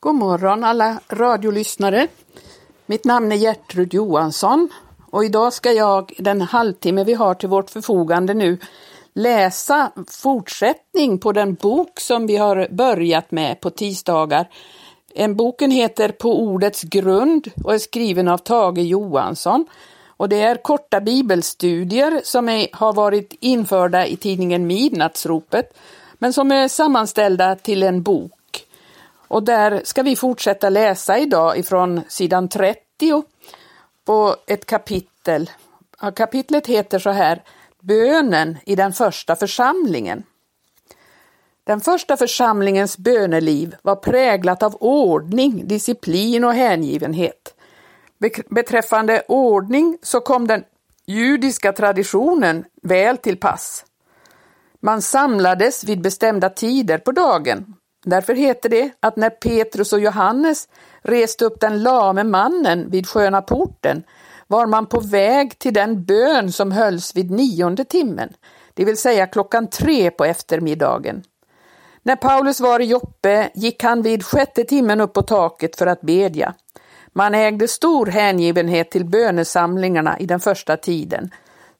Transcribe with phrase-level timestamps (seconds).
[0.00, 2.08] God morgon alla radiolyssnare.
[2.86, 4.68] Mitt namn är Gertrud Johansson
[5.10, 8.58] och idag ska jag den halvtimme vi har till vårt förfogande nu
[9.14, 14.48] läsa fortsättning på den bok som vi har börjat med på tisdagar.
[15.14, 19.66] En boken heter På ordets grund och är skriven av Tage Johansson.
[20.06, 25.78] Och det är korta bibelstudier som är, har varit införda i tidningen Midnattsropet
[26.18, 28.35] men som är sammanställda till en bok.
[29.28, 33.22] Och där ska vi fortsätta läsa idag ifrån sidan 30
[34.04, 35.50] på ett kapitel.
[36.16, 37.42] Kapitlet heter så här
[37.80, 40.22] Bönen i den första församlingen.
[41.64, 47.54] Den första församlingens böneliv var präglat av ordning, disciplin och hängivenhet.
[48.48, 50.64] Beträffande ordning så kom den
[51.06, 53.84] judiska traditionen väl till pass.
[54.80, 57.74] Man samlades vid bestämda tider på dagen.
[58.08, 60.68] Därför heter det att när Petrus och Johannes
[61.02, 64.02] reste upp den lame mannen vid sköna porten
[64.46, 68.32] var man på väg till den bön som hölls vid nionde timmen,
[68.74, 71.22] det vill säga klockan tre på eftermiddagen.
[72.02, 76.00] När Paulus var i Joppe gick han vid sjätte timmen upp på taket för att
[76.00, 76.54] bedja.
[77.12, 81.30] Man ägde stor hängivenhet till bönesamlingarna i den första tiden.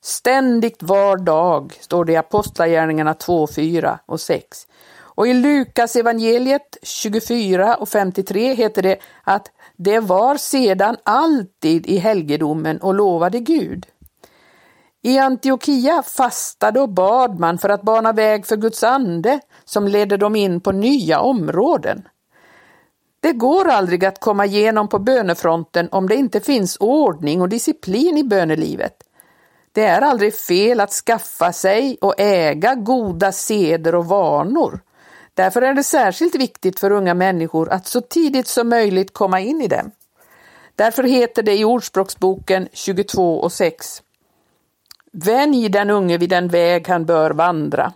[0.00, 4.66] Ständigt var dag, står det i Apostlagärningarna 2, 4 och 6.
[5.16, 11.96] Och i Lukas evangeliet 24 och 53 heter det att det var sedan alltid i
[11.96, 13.86] helgedomen och lovade Gud.
[15.02, 20.16] I Antiochia fastade och bad man för att bana väg för Guds ande som ledde
[20.16, 22.08] dem in på nya områden.
[23.20, 28.18] Det går aldrig att komma igenom på bönefronten om det inte finns ordning och disciplin
[28.18, 28.96] i bönelivet.
[29.72, 34.80] Det är aldrig fel att skaffa sig och äga goda seder och vanor.
[35.36, 39.62] Därför är det särskilt viktigt för unga människor att så tidigt som möjligt komma in
[39.62, 39.90] i dem.
[40.74, 44.02] Därför heter det i Ordspråksboken 22 och 6
[45.12, 47.92] Vänj den unge vid den väg han bör vandra.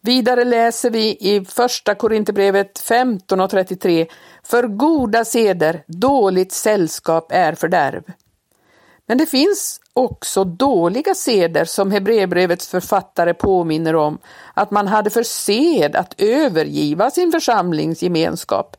[0.00, 4.06] Vidare läser vi i första Korinthierbrevet 15 och 33
[4.42, 8.02] För goda seder, dåligt sällskap är fördärv.
[9.06, 14.18] Men det finns också dåliga seder som Hebreerbrevets författare påminner om
[14.54, 18.76] att man hade för sed att övergiva sin församlingsgemenskap.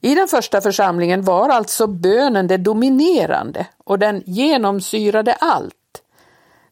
[0.00, 5.74] I den första församlingen var alltså bönen det dominerande och den genomsyrade allt.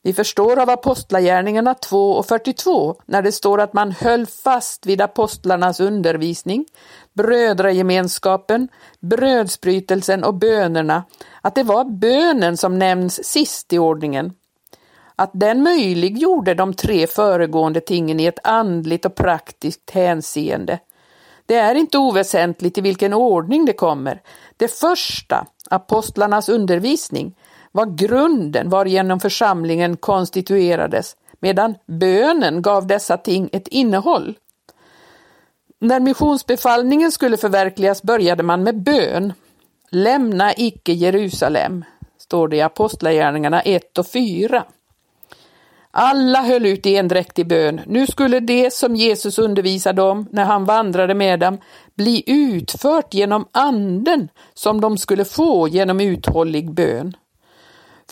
[0.05, 5.01] Vi förstår av Apostlagärningarna 2 och 42 när det står att man höll fast vid
[5.01, 6.67] apostlarnas undervisning,
[7.13, 8.69] brödragemenskapen,
[9.01, 11.05] brödsbrytelsen och bönerna,
[11.41, 14.33] att det var bönen som nämns sist i ordningen.
[15.17, 20.79] Att den möjliggjorde de tre föregående tingen i ett andligt och praktiskt hänseende.
[21.47, 24.23] Det är inte oväsentligt i vilken ordning det kommer.
[24.57, 27.35] Det första, apostlarnas undervisning,
[27.73, 34.35] var grunden varigenom församlingen konstituerades, medan bönen gav dessa ting ett innehåll.
[35.79, 39.33] När missionsbefallningen skulle förverkligas började man med bön.
[39.91, 41.85] Lämna icke Jerusalem,
[42.19, 44.65] står det i Apostlagärningarna 1 och 4.
[45.91, 47.81] Alla höll ut i endräktig bön.
[47.87, 51.59] Nu skulle det som Jesus undervisade om när han vandrade med dem
[51.95, 57.17] bli utfört genom anden som de skulle få genom uthållig bön.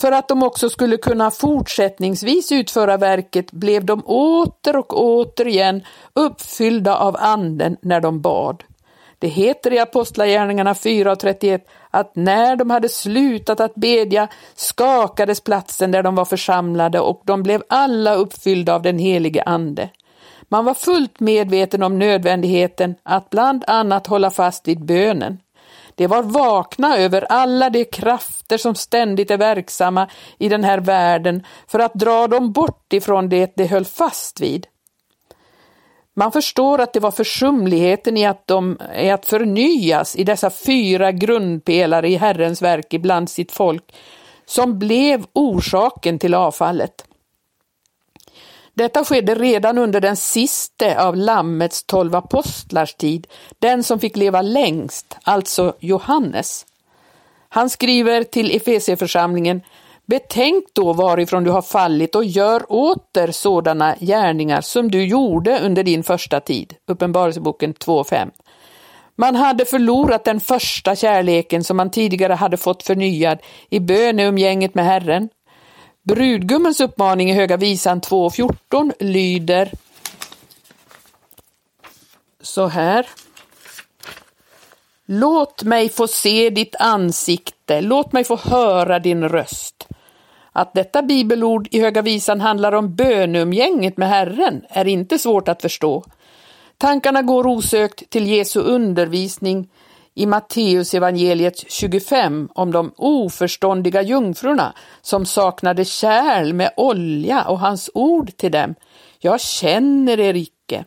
[0.01, 5.83] För att de också skulle kunna fortsättningsvis utföra verket blev de åter och återigen
[6.15, 8.65] uppfyllda av anden när de bad.
[9.19, 15.41] Det heter i Apostlagärningarna 4 och 31 att när de hade slutat att bedja skakades
[15.41, 19.91] platsen där de var församlade och de blev alla uppfyllda av den helige Ande.
[20.49, 25.39] Man var fullt medveten om nödvändigheten att bland annat hålla fast vid bönen.
[26.01, 31.47] De var vakna över alla de krafter som ständigt är verksamma i den här världen
[31.67, 34.67] för att dra dem bort ifrån det de höll fast vid.
[36.15, 41.13] Man förstår att det var försumligheten i att, de, i att förnyas i dessa fyra
[41.13, 43.95] grundpelare i Herrens verk ibland sitt folk
[44.47, 47.05] som blev orsaken till avfallet.
[48.81, 53.27] Detta skedde redan under den siste av Lammets tolv apostlars tid,
[53.59, 56.67] den som fick leva längst, alltså Johannes.
[57.49, 59.63] Han skriver till Efesieförsamlingen
[60.07, 65.83] Betänk då varifrån du har fallit och gör åter sådana gärningar som du gjorde under
[65.83, 66.75] din första tid.
[66.87, 68.31] Uppenbarelseboken 2.5.
[69.17, 73.39] Man hade förlorat den första kärleken som man tidigare hade fått förnyad
[73.71, 75.29] i böneumgänget med Herren.
[76.11, 79.73] Brudgummens uppmaning i Höga visan 2.14 lyder
[82.41, 83.07] så här.
[85.07, 89.89] Låt mig få se ditt ansikte, låt mig få höra din röst.
[90.53, 95.63] Att detta bibelord i Höga Visan handlar om bönumgänget med Herren är inte svårt att
[95.63, 96.05] förstå.
[96.79, 99.69] Tankarna går osökt till Jesu undervisning
[100.21, 104.73] i Matteus evangeliet 25 om de oförståndiga jungfrurna
[105.03, 108.75] som saknade kärl med olja och hans ord till dem.
[109.19, 110.85] Jag känner er icke.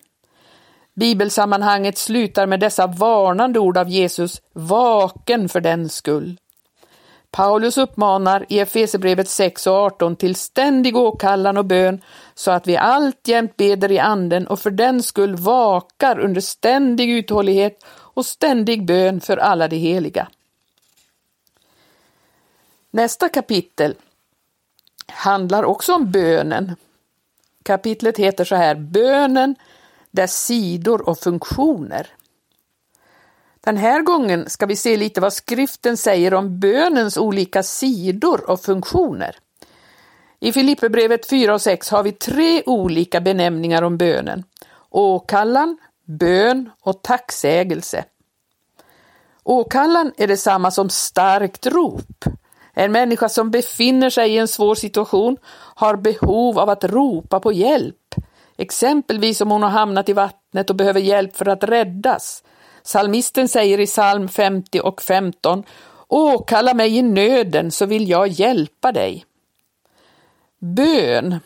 [0.95, 6.38] Bibelsammanhanget slutar med dessa varnande ord av Jesus, vaken för den skull.
[7.31, 12.01] Paulus uppmanar i Efesebrevet 6 och 18 till ständig åkallan och bön
[12.35, 17.85] så att vi alltjämt beder i anden och för den skull vakar under ständig uthållighet
[18.13, 20.27] och ständig bön för alla de heliga.
[22.92, 23.95] Nästa kapitel
[25.07, 26.75] handlar också om bönen.
[27.63, 29.56] Kapitlet heter så här, bönen,
[30.12, 32.07] dess sidor och funktioner.
[33.62, 38.62] Den här gången ska vi se lite vad skriften säger om bönens olika sidor och
[38.62, 39.36] funktioner.
[40.39, 44.44] I Filipperbrevet 4 och 6 har vi tre olika benämningar om bönen.
[44.89, 45.77] Åkallan,
[46.18, 48.06] bön och tacksägelse.
[49.44, 52.25] Åkallan är detsamma som starkt rop.
[52.74, 55.38] En människa som befinner sig i en svår situation
[55.75, 58.15] har behov av att ropa på hjälp.
[58.57, 62.44] Exempelvis om hon har hamnat i vattnet och behöver hjälp för att räddas.
[62.83, 65.63] Salmisten säger i psalm 50 och 15
[66.07, 69.25] Åkalla mig i nöden så vill jag hjälpa dig.
[70.59, 71.39] Bön.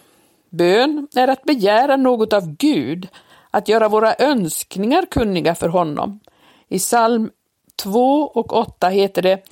[0.50, 3.08] Bön är att begära något av Gud,
[3.58, 6.20] att göra våra önskningar kunniga för honom.
[6.68, 7.32] I psalm
[7.76, 9.44] 2 och 8 heter det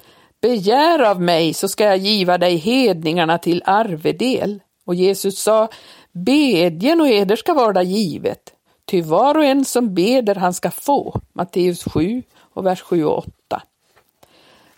[0.41, 4.61] Begär av mig så ska jag giva dig hedningarna till arvedel.
[4.85, 5.69] Och Jesus sa
[6.11, 8.53] Bedjen och eder ska vara givet,
[8.85, 11.21] ty var och en som beder han ska få.
[11.33, 13.61] Matteus 7 och vers 7 och 8.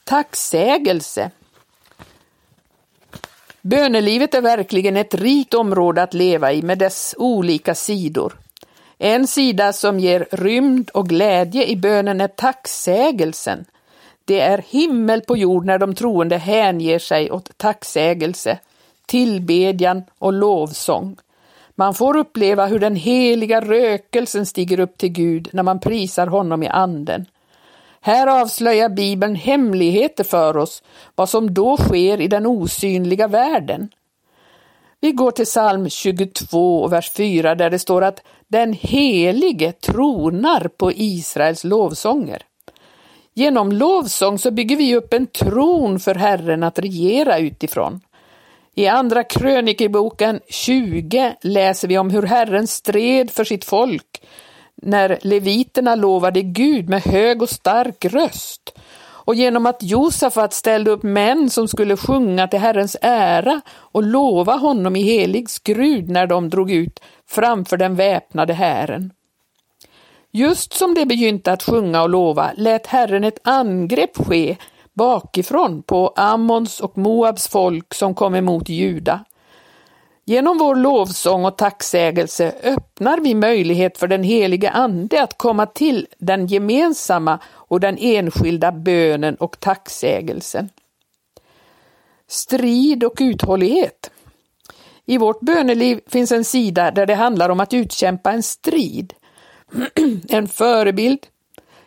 [0.04, 1.32] Tacksägelse.
[3.62, 8.34] Bönelivet är verkligen ett rikt område att leva i med dess olika sidor.
[8.98, 13.66] En sida som ger rymd och glädje i bönen är tacksägelsen.
[14.26, 18.60] Det är himmel på jord när de troende hänger sig åt tacksägelse,
[19.06, 21.18] tillbedjan och lovsång.
[21.76, 26.64] Man får uppleva hur den heliga rökelsen stiger upp till Gud när man prisar honom
[26.64, 27.26] i anden.
[28.02, 30.84] Här avslöjar Bibeln hemligheter för oss,
[31.16, 33.90] vad som då sker i den osynliga världen.
[35.00, 40.92] Vi går till psalm 22, vers 4, där det står att den helige tronar på
[40.92, 42.42] Israels lovsånger.
[43.34, 48.02] Genom lovsång så bygger vi upp en tron för Herren att regera utifrån.
[48.76, 54.22] I Andra krönikeboken 20 läser vi om hur Herren stred för sitt folk
[54.82, 58.78] när leviterna lovade Gud med hög och stark röst
[59.28, 64.56] och genom att Josafat ställde upp män som skulle sjunga till Herrens ära och lova
[64.56, 69.14] honom i helig skrud när de drog ut framför den väpnade hären.
[70.32, 74.58] Just som de begynte att sjunga och lova lät Herren ett angrepp ske
[74.94, 79.26] bakifrån på Ammons och Moabs folk som kom emot Juda.
[80.30, 86.08] Genom vår lovsång och tacksägelse öppnar vi möjlighet för den helige Ande att komma till
[86.20, 90.70] den gemensamma och den enskilda bönen och tacksägelsen.
[92.28, 94.12] Strid och uthållighet.
[95.06, 99.14] I vårt böneliv finns en sida där det handlar om att utkämpa en strid.
[100.30, 101.28] en förebild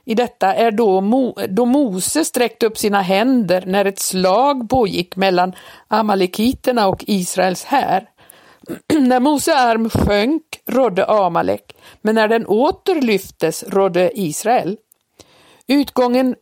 [0.05, 5.17] i detta är då, Mo, då Mose sträckte upp sina händer när ett slag pågick
[5.17, 5.53] mellan
[5.89, 8.09] amalekiterna och Israels här.
[9.01, 14.77] när Mose arm sjönk rådde Amalek, men när den åter lyftes rådde Israel.
[15.71, 16.35] Utgången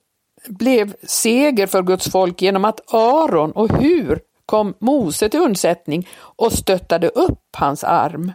[0.47, 6.53] blev seger för Guds folk genom att Aron och Hur kom Mose till undsättning och
[6.53, 8.33] stöttade upp hans arm.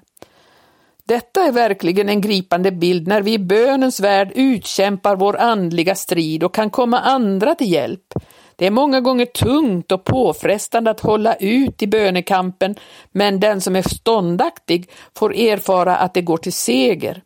[1.04, 6.44] Detta är verkligen en gripande bild när vi i bönens värld utkämpar vår andliga strid
[6.44, 8.14] och kan komma andra till hjälp.
[8.56, 12.76] Det är många gånger tungt och påfrestande att hålla ut i bönekampen,
[13.12, 17.22] men den som är ståndaktig får erfara att det går till seger.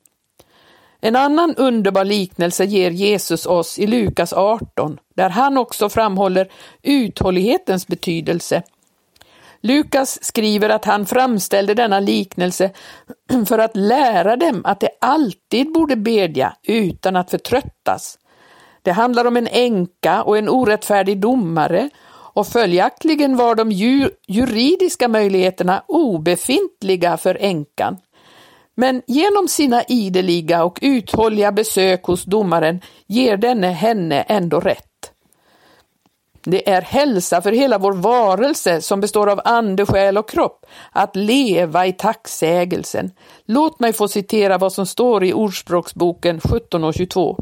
[1.01, 6.49] En annan underbar liknelse ger Jesus oss i Lukas 18, där han också framhåller
[6.83, 8.63] uthållighetens betydelse.
[9.61, 12.71] Lukas skriver att han framställde denna liknelse
[13.47, 18.17] för att lära dem att de alltid borde bedja utan att förtröttas.
[18.81, 23.71] Det handlar om en änka och en orättfärdig domare och följaktligen var de
[24.27, 27.97] juridiska möjligheterna obefintliga för änkan.
[28.79, 35.11] Men genom sina ideliga och uthålliga besök hos domaren ger denne henne ändå rätt.
[36.43, 41.15] Det är hälsa för hela vår varelse som består av ande, själ och kropp att
[41.15, 43.11] leva i tacksägelsen.
[43.45, 47.37] Låt mig få citera vad som står i Ordspråksboken 17 och 22.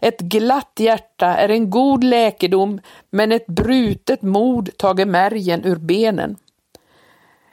[0.00, 2.80] Ett glatt hjärta är en god läkedom,
[3.10, 6.36] men ett brutet mod tager märgen ur benen.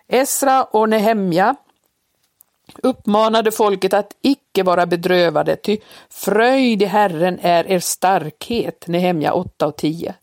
[0.07, 1.55] Esra och Nehemja
[2.83, 5.77] uppmanade folket att icke vara bedrövade, ty
[6.09, 10.15] fröjd i Herren är er starkhet, Nehemja 8 och 10.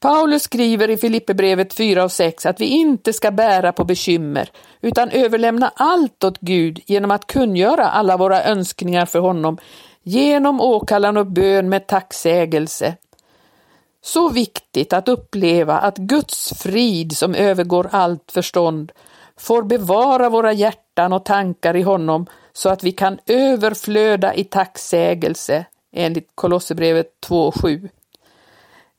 [0.00, 4.50] Paulus skriver i Filipperbrevet 4 och 6 att vi inte ska bära på bekymmer
[4.80, 9.58] utan överlämna allt åt Gud genom att kungöra alla våra önskningar för honom
[10.02, 12.96] genom åkallan och bön med tacksägelse.
[14.02, 18.92] Så viktigt att uppleva att Guds frid som övergår allt förstånd
[19.40, 25.66] får bevara våra hjärtan och tankar i honom så att vi kan överflöda i tacksägelse
[25.92, 27.88] enligt Kolosserbrevet 2.7.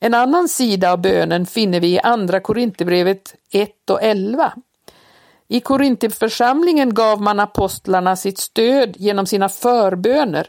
[0.00, 4.52] En annan sida av bönen finner vi i Andra Korinthierbrevet 1 och 11.
[5.48, 10.46] I Korinthierförsamlingen gav man apostlarna sitt stöd genom sina förböner.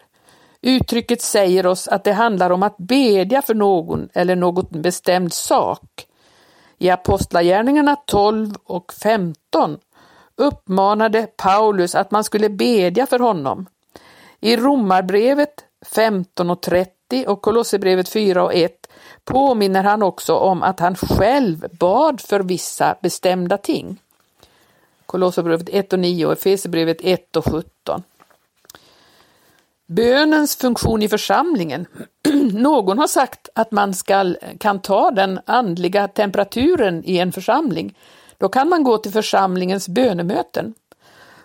[0.62, 6.08] Uttrycket säger oss att det handlar om att bedja för någon eller någon bestämd sak.
[6.84, 9.78] I Apostlagärningarna 12 och 15
[10.36, 13.66] uppmanade Paulus att man skulle bedja för honom.
[14.40, 18.72] I Romarbrevet 15 och 30 och Kolosserbrevet 4 och 1
[19.25, 23.98] påminner han också om att han själv bad för vissa bestämda ting.
[25.06, 28.04] Kolosserbrevet 1 och 9 och Efesierbrevet 1 och 17.
[29.96, 31.86] Bönens funktion i församlingen.
[32.54, 37.98] Någon har sagt att man ska, kan ta den andliga temperaturen i en församling.
[38.38, 40.74] Då kan man gå till församlingens bönemöten.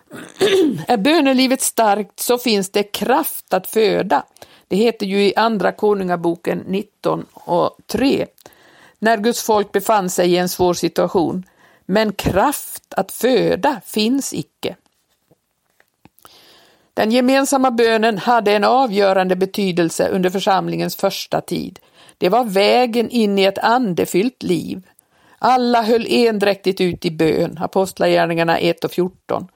[0.87, 4.23] Är bönelivet starkt så finns det kraft att föda.
[4.67, 8.25] Det heter ju i Andra Konungaboken 19 och 3,
[8.99, 11.43] när Guds folk befann sig i en svår situation,
[11.85, 14.75] men kraft att föda finns icke.
[16.99, 21.79] Den gemensamma bönen hade en avgörande betydelse under församlingens första tid.
[22.17, 24.87] Det var vägen in i ett andefyllt liv.
[25.37, 29.47] Alla höll endräktigt ut i bön, Apostlagärningarna 1 och 14.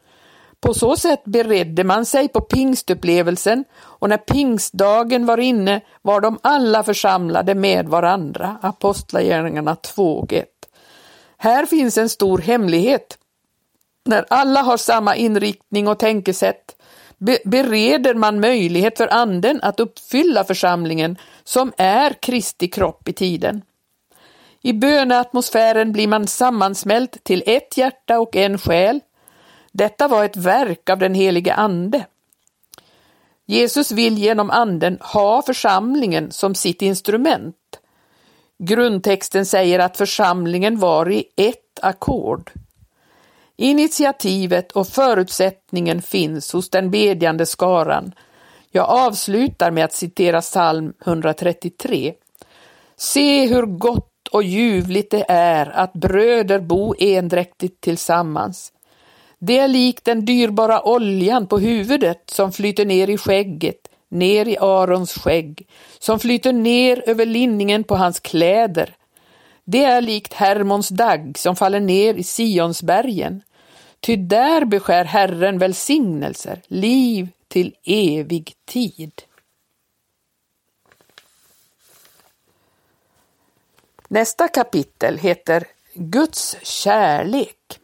[0.60, 6.40] På så sätt beredde man sig på pingstupplevelsen och när pingstdagen var inne var de
[6.44, 10.48] alla församlade med varandra, Apostlagärningarna 2 och 1.
[11.38, 13.18] Här finns en stor hemlighet.
[14.06, 16.76] När alla har samma inriktning och tänkesätt
[17.46, 23.62] bereder man möjlighet för anden att uppfylla församlingen som är Kristi kropp i tiden.
[24.62, 29.00] I böneatmosfären blir man sammansmält till ett hjärta och en själ,
[29.72, 32.06] detta var ett verk av den helige Ande.
[33.46, 37.56] Jesus vill genom Anden ha församlingen som sitt instrument.
[38.60, 42.52] Grundtexten säger att församlingen var i ett ackord.
[43.58, 48.14] Initiativet och förutsättningen finns hos den bedjande skaran.
[48.72, 52.14] Jag avslutar med att citera psalm 133.
[52.96, 58.74] Se hur gott och ljuvligt det är att bröder bo endräktigt tillsammans.
[59.40, 64.58] Det är likt den dyrbara oljan på huvudet som flyter ner i skägget, ner i
[64.58, 65.68] Arons skägg,
[66.00, 68.96] som flyter ner över linningen på hans kläder.
[69.64, 73.42] Det är likt Hermons dagg som faller ner i Sionsbergen.
[74.00, 79.22] Ty där beskär Herren välsignelser, liv till evig tid.
[84.08, 87.80] Nästa kapitel heter Guds kärlek.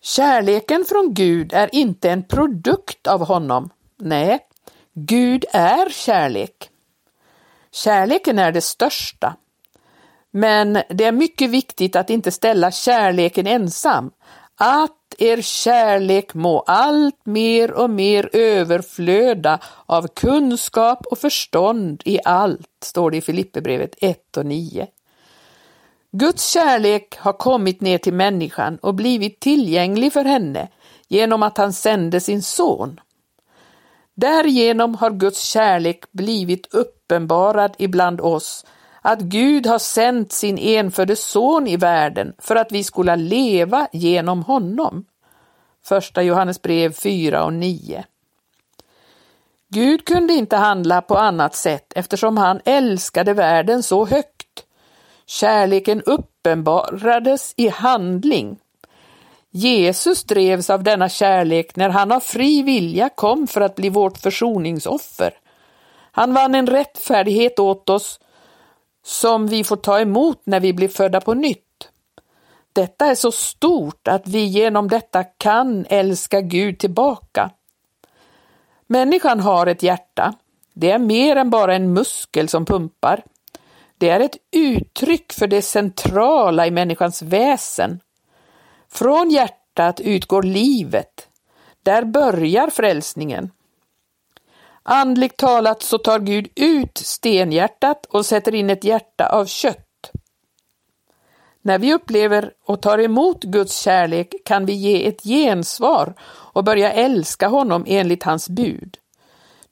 [0.00, 3.70] Kärleken från Gud är inte en produkt av honom.
[3.96, 4.46] Nej,
[4.92, 6.69] Gud är kärlek.
[7.72, 9.36] Kärleken är det största.
[10.30, 14.10] Men det är mycket viktigt att inte ställa kärleken ensam.
[14.56, 22.68] Att er kärlek må allt mer och mer överflöda av kunskap och förstånd i allt,
[22.84, 24.86] står det i Filipperbrevet 1 och 9.
[26.12, 30.68] Guds kärlek har kommit ner till människan och blivit tillgänglig för henne
[31.08, 33.00] genom att han sände sin son.
[34.20, 38.66] Därigenom har Guds kärlek blivit uppenbarad ibland oss,
[39.02, 44.42] att Gud har sänt sin enfödde son i världen för att vi skola leva genom
[44.42, 45.04] honom.
[45.84, 48.04] Första Johannes brev 4 och 9.
[49.68, 54.64] Gud kunde inte handla på annat sätt eftersom han älskade världen så högt
[55.26, 58.58] Kärleken uppenbarades i handling.
[59.50, 64.18] Jesus drevs av denna kärlek när han av fri vilja kom för att bli vårt
[64.18, 65.34] försoningsoffer.
[66.12, 68.20] Han vann en rättfärdighet åt oss
[69.04, 71.88] som vi får ta emot när vi blir födda på nytt.
[72.72, 77.50] Detta är så stort att vi genom detta kan älska Gud tillbaka.
[78.86, 80.34] Människan har ett hjärta.
[80.74, 83.22] Det är mer än bara en muskel som pumpar.
[83.98, 88.00] Det är ett uttryck för det centrala i människans väsen.
[88.92, 91.28] Från hjärtat utgår livet.
[91.82, 93.50] Där börjar frälsningen.
[94.82, 100.10] Andligt talat så tar Gud ut stenhjärtat och sätter in ett hjärta av kött.
[101.62, 106.92] När vi upplever och tar emot Guds kärlek kan vi ge ett gensvar och börja
[106.92, 108.96] älska honom enligt hans bud.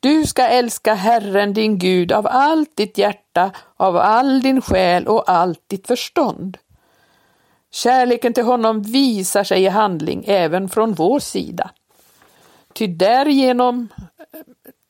[0.01, 5.31] Du ska älska Herren din Gud av allt ditt hjärta, av all din själ och
[5.31, 6.59] allt ditt förstånd.
[7.71, 11.71] Kärleken till honom visar sig i handling även från vår sida.
[12.73, 13.89] Ty därigenom,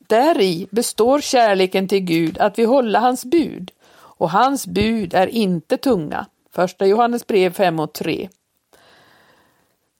[0.07, 5.77] däri består kärleken till Gud att vi håller hans bud, och hans bud är inte
[5.77, 6.25] tunga.
[6.51, 8.29] Första Johannes brev 5 och 3.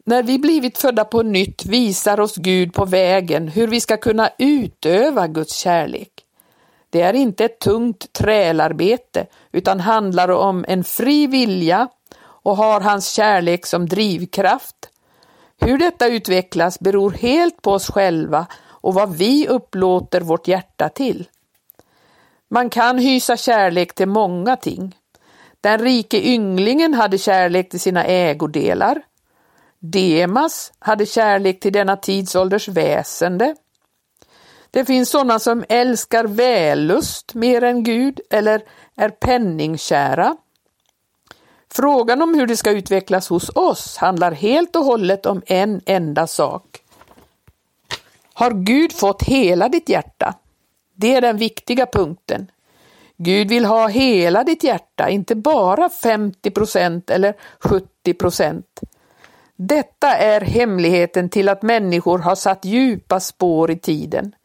[0.05, 4.29] När vi blivit födda på nytt visar oss Gud på vägen hur vi ska kunna
[4.37, 6.09] utöva Guds kärlek.
[6.89, 11.87] Det är inte ett tungt trälarbete utan handlar om en fri vilja
[12.49, 14.75] och har hans kärlek som drivkraft.
[15.61, 21.29] Hur detta utvecklas beror helt på oss själva och vad vi upplåter vårt hjärta till.
[22.49, 24.95] Man kan hysa kärlek till många ting.
[25.61, 29.01] Den rike ynglingen hade kärlek till sina ägodelar.
[29.79, 33.55] Demas hade kärlek till denna tidsålders väsende.
[34.71, 38.61] Det finns sådana som älskar vällust mer än Gud eller
[38.95, 40.37] är penningkära.
[41.73, 46.27] Frågan om hur det ska utvecklas hos oss handlar helt och hållet om en enda
[46.27, 46.83] sak.
[48.33, 50.33] Har Gud fått hela ditt hjärta?
[50.95, 52.51] Det är den viktiga punkten.
[53.17, 58.79] Gud vill ha hela ditt hjärta, inte bara 50 procent eller 70 procent.
[59.55, 64.35] Detta är hemligheten till att människor har satt djupa spår i tiden.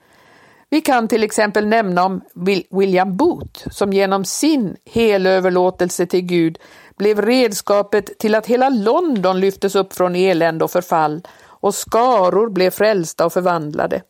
[0.70, 2.20] Vi kan till exempel nämna om
[2.70, 6.58] William Booth som genom sin helöverlåtelse till Gud
[6.96, 12.70] blev redskapet till att hela London lyftes upp från elände och förfall och skaror blev
[12.70, 14.02] frälsta och förvandlade.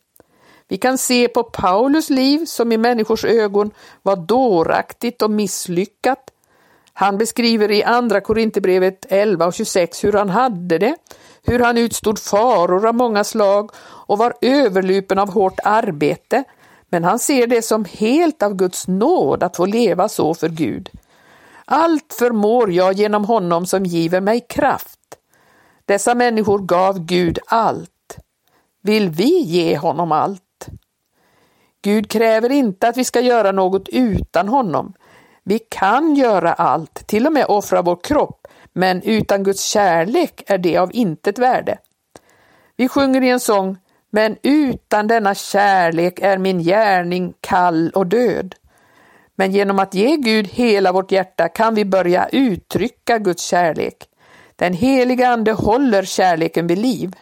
[0.67, 3.71] Vi kan se på Paulus liv som i människors ögon
[4.01, 6.31] var dåraktigt och misslyckat.
[6.93, 10.95] Han beskriver i Andra Korinthierbrevet 11 och 26 hur han hade det,
[11.43, 16.43] hur han utstod faror av många slag och var överlupen av hårt arbete,
[16.89, 20.89] men han ser det som helt av Guds nåd att få leva så för Gud.
[21.65, 24.99] Allt förmår jag genom honom som giver mig kraft.
[25.85, 28.17] Dessa människor gav Gud allt.
[28.83, 30.41] Vill vi ge honom allt?
[31.81, 34.93] Gud kräver inte att vi ska göra något utan honom.
[35.43, 40.57] Vi kan göra allt, till och med offra vår kropp, men utan Guds kärlek är
[40.57, 41.77] det av intet värde.
[42.77, 43.77] Vi sjunger i en sång
[44.09, 48.55] men utan denna kärlek är min gärning kall och död.
[49.35, 53.95] Men genom att ge Gud hela vårt hjärta kan vi börja uttrycka Guds kärlek.
[54.55, 57.15] Den heliga Ande håller kärleken vid liv.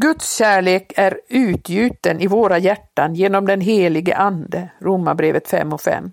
[0.00, 6.10] Guds kärlek är utgjuten i våra hjärtan genom den helige Ande, Romarbrevet 5 och 5.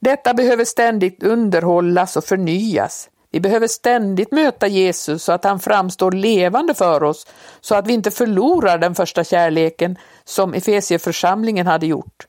[0.00, 3.08] Detta behöver ständigt underhållas och förnyas.
[3.32, 7.26] Vi behöver ständigt möta Jesus så att han framstår levande för oss,
[7.60, 12.26] så att vi inte förlorar den första kärleken som Efesieförsamlingen hade gjort.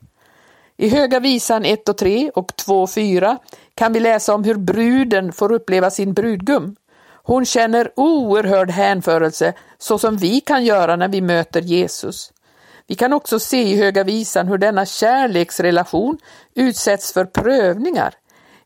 [0.77, 3.37] I Höga visan 1 och 3 och 2 och 4
[3.75, 6.75] kan vi läsa om hur bruden får uppleva sin brudgum.
[7.23, 12.31] Hon känner oerhörd hänförelse så som vi kan göra när vi möter Jesus.
[12.87, 16.17] Vi kan också se i Höga visan hur denna kärleksrelation
[16.55, 18.13] utsätts för prövningar.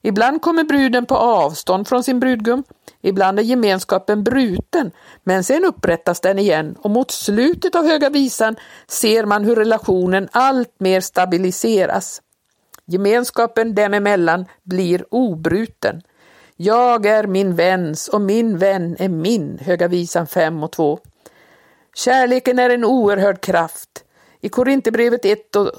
[0.01, 2.63] Ibland kommer bruden på avstånd från sin brudgum,
[3.01, 4.91] ibland är gemenskapen bruten,
[5.23, 8.55] men sen upprättas den igen och mot slutet av Höga visan
[8.87, 12.21] ser man hur relationen alltmer stabiliseras.
[12.85, 16.01] Gemenskapen dem emellan blir obruten.
[16.55, 20.99] Jag är min väns och min vän är min, Höga visan 5 och 2.
[21.95, 23.89] Kärleken är en oerhörd kraft.
[24.41, 25.71] I Korinthierbrevet 1 och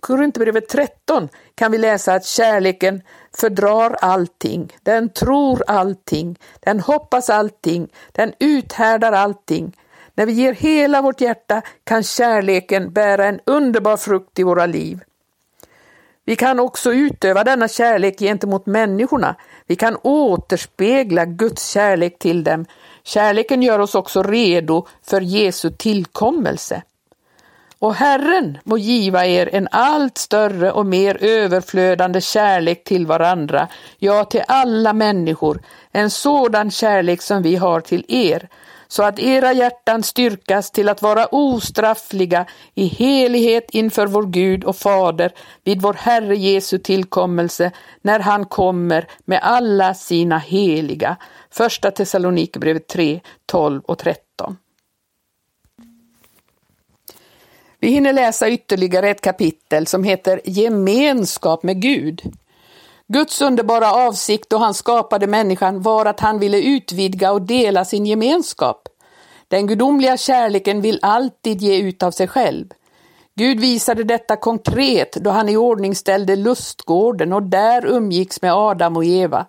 [0.00, 3.02] Korinthierbrevet 13 kan vi läsa att kärleken
[3.36, 9.76] fördrar allting, den tror allting, den hoppas allting, den uthärdar allting.
[10.14, 15.00] När vi ger hela vårt hjärta kan kärleken bära en underbar frukt i våra liv.
[16.24, 19.36] Vi kan också utöva denna kärlek gentemot människorna.
[19.66, 22.66] Vi kan återspegla Guds kärlek till dem
[23.04, 26.82] Kärleken gör oss också redo för Jesu tillkommelse.
[27.82, 33.68] Och Herren må giva er en allt större och mer överflödande kärlek till varandra,
[33.98, 38.48] ja till alla människor, en sådan kärlek som vi har till er,
[38.88, 44.76] så att era hjärtan styrkas till att vara ostraffliga i helighet inför vår Gud och
[44.76, 45.32] Fader
[45.64, 47.70] vid vår Herre Jesu tillkommelse
[48.02, 51.16] när han kommer med alla sina heliga.
[51.50, 54.56] Första Thessalonikerbrevet 3, 12 och 13.
[57.82, 62.22] Vi hinner läsa ytterligare ett kapitel som heter Gemenskap med Gud.
[63.08, 68.06] Guds underbara avsikt då han skapade människan var att han ville utvidga och dela sin
[68.06, 68.88] gemenskap.
[69.48, 72.66] Den gudomliga kärleken vill alltid ge ut av sig själv.
[73.34, 78.96] Gud visade detta konkret då han i ordning ställde lustgården och där umgicks med Adam
[78.96, 79.46] och Eva.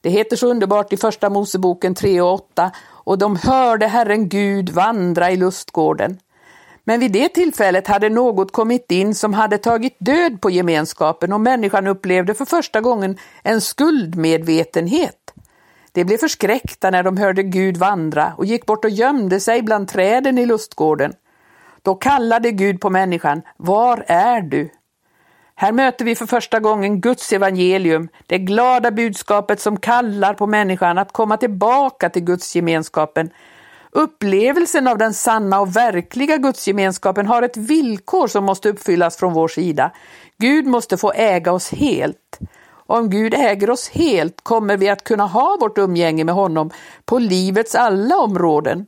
[0.00, 4.70] Det heter så underbart i Första Moseboken 3 och 8 och de hörde Herren Gud
[4.70, 6.18] vandra i lustgården.
[6.84, 11.40] Men vid det tillfället hade något kommit in som hade tagit död på gemenskapen och
[11.40, 15.34] människan upplevde för första gången en skuldmedvetenhet.
[15.92, 19.88] De blev förskräckta när de hörde Gud vandra och gick bort och gömde sig bland
[19.88, 21.12] träden i lustgården.
[21.82, 24.70] Då kallade Gud på människan, var är du?
[25.56, 30.98] Här möter vi för första gången Guds evangelium, det glada budskapet som kallar på människan
[30.98, 33.30] att komma tillbaka till Guds gemenskapen,
[33.96, 39.48] Upplevelsen av den sanna och verkliga gudsgemenskapen har ett villkor som måste uppfyllas från vår
[39.48, 39.90] sida.
[40.38, 42.38] Gud måste få äga oss helt.
[42.86, 46.70] Om Gud äger oss helt kommer vi att kunna ha vårt umgänge med honom
[47.04, 48.86] på livets alla områden.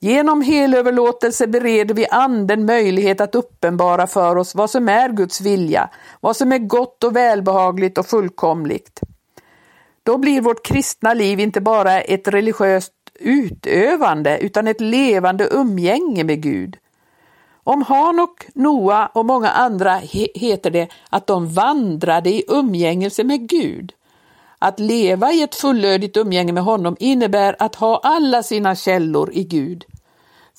[0.00, 5.90] Genom helöverlåtelse bereder vi anden möjlighet att uppenbara för oss vad som är Guds vilja,
[6.20, 9.00] vad som är gott och välbehagligt och fullkomligt.
[10.02, 16.42] Då blir vårt kristna liv inte bara ett religiöst utövande utan ett levande umgänge med
[16.42, 16.76] Gud.
[17.64, 20.00] Om Hanok, Noa och många andra
[20.34, 23.92] heter det att de vandrade i umgängelse med Gud.
[24.58, 29.44] Att leva i ett fullödigt umgänge med honom innebär att ha alla sina källor i
[29.44, 29.84] Gud.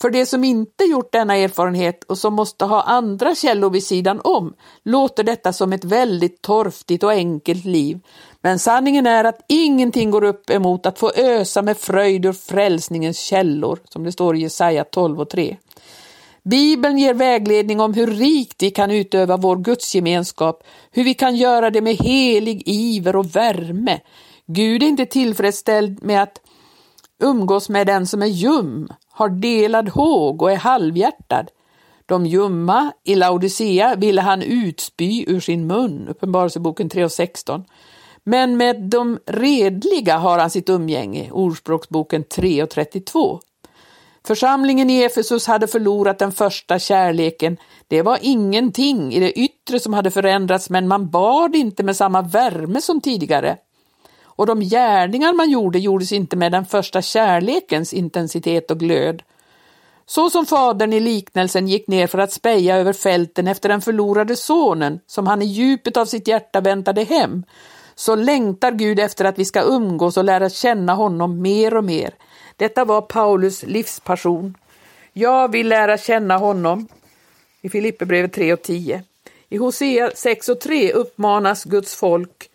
[0.02, 4.22] För de som inte gjort denna erfarenhet och som måste ha andra källor vid sidan
[4.24, 8.00] om låter detta som ett väldigt torftigt och enkelt liv.
[8.42, 13.20] Men sanningen är att ingenting går upp emot att få ösa med fröjd ur frälsningens
[13.20, 15.58] källor, som det står i Jesaja 12 och 3.
[16.44, 21.70] Bibeln ger vägledning om hur rikt vi kan utöva vår gudsgemenskap, hur vi kan göra
[21.70, 24.00] det med helig iver och värme.
[24.48, 26.42] Gud är inte tillfredsställd med att
[27.24, 28.88] umgås med den som är ljum,
[29.22, 31.52] har delad håg och är halvhjärtad.
[32.06, 37.66] De ljumma i Laodicea ville han utspy ur sin mun, Uppenbarelseboken 3 och 16.
[38.24, 43.40] Men med de redliga har han sitt umgänge, Ordspråksboken 3 och 32.
[44.28, 47.58] Församlingen i Efesus hade förlorat den första kärleken.
[47.88, 52.22] Det var ingenting i det yttre som hade förändrats, men man bad inte med samma
[52.22, 53.58] värme som tidigare
[54.36, 59.24] och de gärningar man gjorde gjordes inte med den första kärlekens intensitet och glöd.
[60.06, 64.36] Så som fadern i liknelsen gick ner för att speja över fälten efter den förlorade
[64.36, 67.44] sonen som han i djupet av sitt hjärta väntade hem,
[67.96, 72.14] så längtar Gud efter att vi ska umgås och lära känna honom mer och mer.
[72.56, 74.58] Detta var Paulus livspassion.
[75.14, 76.88] Jag vill lära känna honom
[77.62, 79.04] i Filipperbrevet 3 och 10.
[79.50, 82.51] I Hosea 6 och 3 uppmanas Guds folk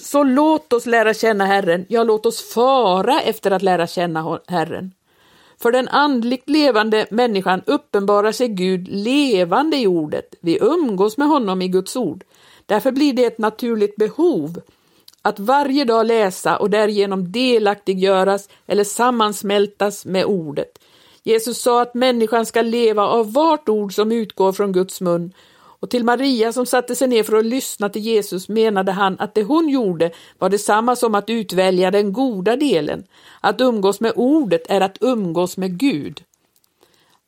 [0.00, 4.92] så låt oss lära känna Herren, ja låt oss fara efter att lära känna Herren.
[5.62, 10.34] För den andligt levande människan uppenbarar sig Gud levande i ordet.
[10.40, 12.24] Vi umgås med honom i Guds ord.
[12.66, 14.60] Därför blir det ett naturligt behov
[15.22, 20.78] att varje dag läsa och därigenom delaktiggöras eller sammansmältas med ordet.
[21.22, 25.32] Jesus sa att människan ska leva av vart ord som utgår från Guds mun
[25.84, 29.34] och till Maria som satte sig ner för att lyssna till Jesus menade han att
[29.34, 33.04] det hon gjorde var detsamma som att utvälja den goda delen.
[33.40, 36.22] Att umgås med ordet är att umgås med Gud.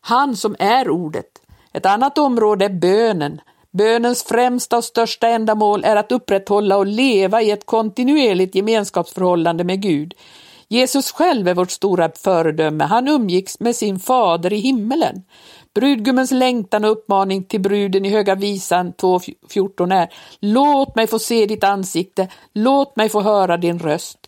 [0.01, 1.27] Han som är ordet.
[1.73, 3.41] Ett annat område är bönen.
[3.71, 9.83] Bönens främsta och största ändamål är att upprätthålla och leva i ett kontinuerligt gemenskapsförhållande med
[9.83, 10.15] Gud.
[10.69, 12.85] Jesus själv är vårt stora föredöme.
[12.85, 15.23] Han umgicks med sin fader i himmelen.
[15.75, 20.09] Brudgummens längtan och uppmaning till bruden i Höga visan 2.14 är
[20.41, 24.19] Låt mig få se ditt ansikte, låt mig få höra din röst.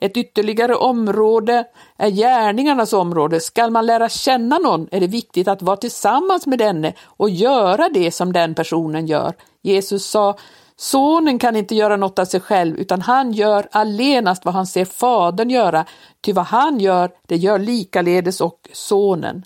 [0.00, 1.64] Ett ytterligare område
[1.96, 3.40] är gärningarnas område.
[3.40, 7.88] Skall man lära känna någon är det viktigt att vara tillsammans med denne och göra
[7.88, 9.34] det som den personen gör.
[9.62, 10.36] Jesus sa
[10.78, 14.84] Sonen kan inte göra något av sig själv, utan han gör allenast vad han ser
[14.84, 15.84] Fadern göra,
[16.20, 19.44] ty vad han gör, det gör likaledes och Sonen.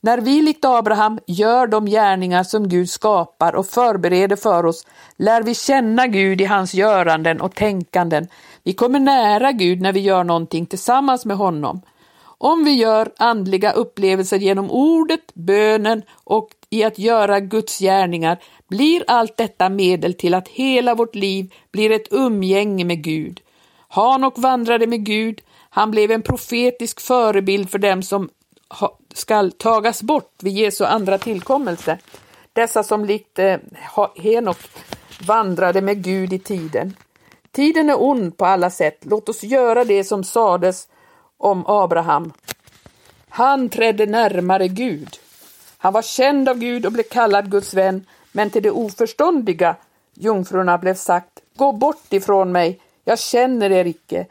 [0.00, 4.86] När vi likt Abraham gör de gärningar som Gud skapar och förbereder för oss,
[5.16, 8.28] lär vi känna Gud i hans göranden och tänkanden.
[8.62, 11.82] Vi kommer nära Gud när vi gör någonting tillsammans med honom.
[12.38, 19.04] Om vi gör andliga upplevelser genom ordet, bönen och i att göra Guds gärningar blir
[19.06, 23.40] allt detta medel till att hela vårt liv blir ett umgänge med Gud.
[23.88, 28.28] Hanok vandrade med Gud, han blev en profetisk förebild för dem som
[29.14, 31.98] skall tagas bort vid Jesu andra tillkommelse.
[32.52, 33.56] Dessa som likt eh,
[34.16, 34.58] Henok
[35.20, 36.96] vandrade med Gud i tiden.
[37.52, 38.98] Tiden är ond på alla sätt.
[39.00, 40.88] Låt oss göra det som sades
[41.38, 42.32] om Abraham.
[43.28, 45.18] Han trädde närmare Gud.
[45.78, 49.76] Han var känd av Gud och blev kallad Guds vän, men till de oförståndiga
[50.14, 54.26] jungfrurna blev sagt, gå bort ifrån mig, jag känner er icke.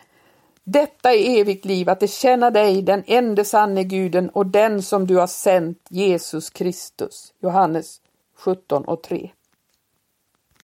[0.63, 5.08] Detta är evigt liv, att de känna dig, den enda sanne guden och den som
[5.08, 7.34] du har sänt, Jesus Kristus.
[7.39, 8.02] Johannes
[8.38, 9.32] 17 och 3.